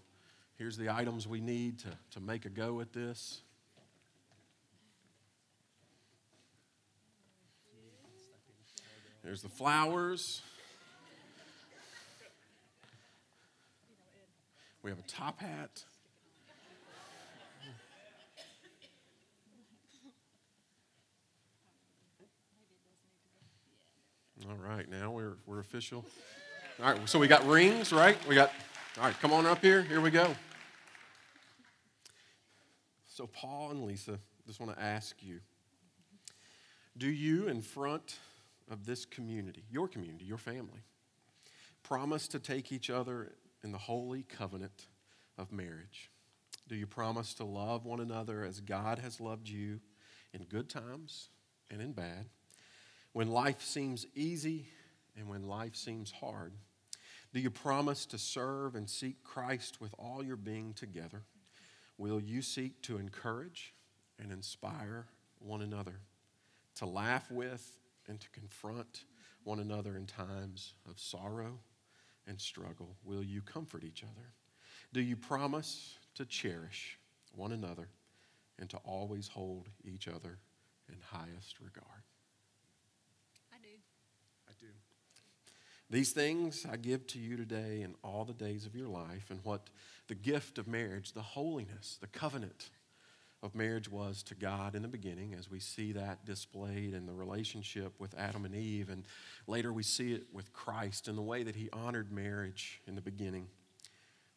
[0.58, 3.42] here's the items we need to, to make a go at this.
[9.24, 10.42] There's the flowers.
[14.84, 15.84] We have a top hat.
[24.50, 26.04] All right, now we're, we're official.
[26.82, 28.18] All right, so we got rings, right?
[28.28, 28.52] We got,
[28.98, 29.84] all right, come on up here.
[29.84, 30.36] Here we go.
[33.06, 34.18] So, Paul and Lisa,
[34.48, 35.42] just want to ask you
[36.98, 38.18] do you, in front
[38.70, 40.82] of this community, your community, your family,
[41.84, 43.32] promise to take each other
[43.64, 44.88] in the holy covenant
[45.38, 46.10] of marriage?
[46.68, 49.80] Do you promise to love one another as God has loved you
[50.34, 51.30] in good times
[51.70, 52.28] and in bad?
[53.14, 54.68] When life seems easy
[55.18, 56.54] and when life seems hard?
[57.34, 61.24] Do you promise to serve and seek Christ with all your being together?
[61.98, 63.74] Will you seek to encourage
[64.20, 65.08] and inspire
[65.40, 66.00] one another,
[66.76, 69.06] to laugh with and to confront
[69.44, 71.60] one another in times of sorrow
[72.32, 72.96] and struggle?
[73.04, 74.28] Will you comfort each other?
[74.94, 76.98] Do you promise to cherish
[77.36, 77.90] one another
[78.58, 80.40] and to always hold each other
[80.90, 82.04] in highest regard?
[83.52, 83.78] I do.
[84.48, 84.68] I do.
[85.90, 89.42] These things I give to you today and all the days of your life, and
[89.44, 89.70] what
[90.08, 92.70] the gift of marriage, the holiness, the covenant
[93.44, 97.14] of marriage was to God in the beginning, as we see that displayed in the
[97.14, 99.04] relationship with Adam and Eve, and
[99.48, 103.02] later we see it with Christ in the way that He honored marriage in the
[103.02, 103.48] beginning.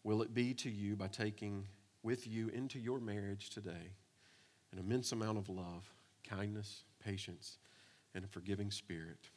[0.02, 1.66] Will it be to you by taking
[2.02, 3.92] with you into your marriage today
[4.72, 5.92] an immense amount of love,
[6.28, 7.58] kindness, patience,
[8.14, 9.28] and a forgiving spirit,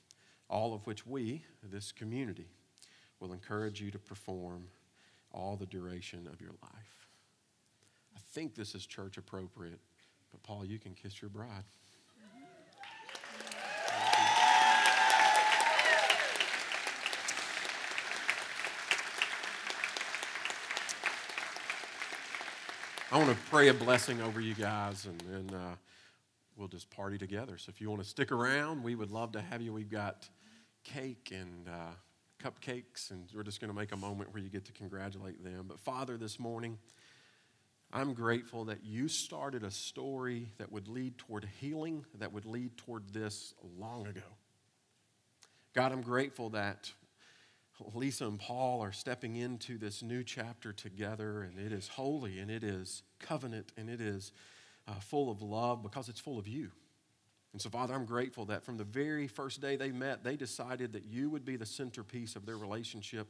[0.50, 2.48] all of which we, this community,
[3.20, 4.68] will encourage you to perform
[5.32, 7.07] all the duration of your life?
[8.32, 9.80] Think this is church appropriate,
[10.32, 11.64] but Paul, you can kiss your bride.
[23.10, 25.76] I want to pray a blessing over you guys, and then uh,
[26.58, 27.58] we'll just party together.
[27.58, 29.72] So if you want to stick around, we would love to have you.
[29.72, 30.28] We've got
[30.84, 31.94] cake and uh,
[32.44, 35.66] cupcakes, and we're just going to make a moment where you get to congratulate them.
[35.68, 36.78] But Father, this morning,
[37.92, 42.78] I'm grateful that you started a story that would lead toward healing, that would lead
[42.78, 44.22] toward this long ago.
[45.74, 46.92] God, I'm grateful that
[47.94, 52.52] Lisa and Paul are stepping into this new chapter together, and it is holy, and
[52.52, 54.32] it is covenant, and it is
[54.88, 56.72] uh, full of love because it's full of you.
[57.54, 60.94] And so, Father, I'm grateful that from the very first day they met, they decided
[60.94, 63.28] that you would be the centerpiece of their relationship.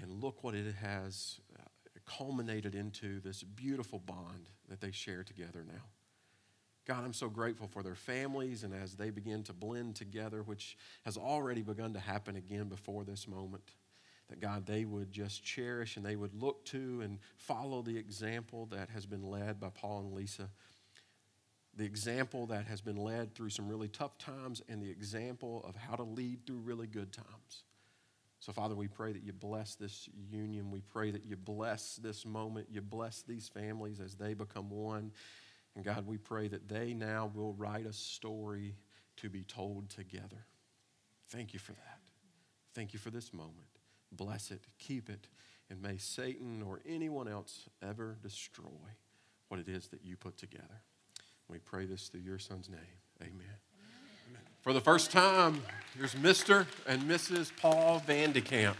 [0.00, 1.40] And look what it has
[2.16, 5.84] culminated into this beautiful bond that they share together now.
[6.86, 10.78] God, I'm so grateful for their families and as they begin to blend together, which
[11.04, 13.74] has already begun to happen again before this moment,
[14.30, 18.66] that God, they would just cherish and they would look to and follow the example
[18.72, 20.48] that has been led by Paul and Lisa.
[21.76, 25.76] The example that has been led through some really tough times and the example of
[25.76, 27.64] how to lead through really good times.
[28.40, 30.70] So, Father, we pray that you bless this union.
[30.70, 32.68] We pray that you bless this moment.
[32.70, 35.12] You bless these families as they become one.
[35.74, 38.76] And God, we pray that they now will write a story
[39.16, 40.46] to be told together.
[41.28, 41.98] Thank you for that.
[42.74, 43.68] Thank you for this moment.
[44.12, 45.26] Bless it, keep it,
[45.68, 48.64] and may Satan or anyone else ever destroy
[49.48, 50.82] what it is that you put together.
[51.48, 53.00] We pray this through your son's name.
[53.20, 53.67] Amen.
[54.68, 55.62] For the first time,
[55.96, 56.66] here's Mr.
[56.86, 57.50] and Mrs.
[57.56, 58.74] Paul Vandekamp.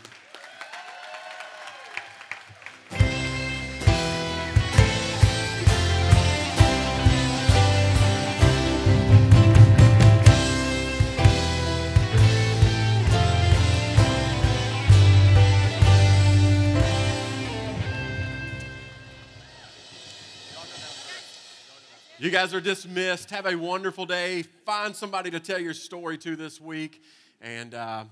[22.28, 23.30] You guys are dismissed.
[23.30, 24.42] Have a wonderful day.
[24.66, 27.02] Find somebody to tell your story to this week.
[27.40, 28.04] And uh,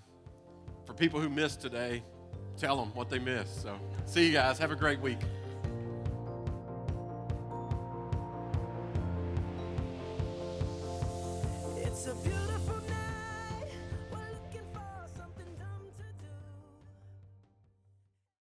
[0.86, 2.02] for people who missed today,
[2.56, 3.60] tell them what they missed.
[3.60, 4.58] So, see you guys.
[4.58, 5.18] Have a great week.